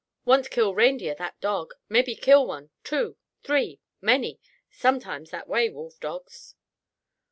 Want 0.25 0.49
kill 0.49 0.73
reindeer, 0.73 1.13
that 1.19 1.39
dog. 1.41 1.75
Mebby 1.87 2.15
kill 2.15 2.47
one, 2.47 2.71
two, 2.83 3.17
three—many. 3.43 4.39
Sometimes 4.71 5.29
that 5.29 5.47
way, 5.47 5.69
wolfdogs." 5.69 6.55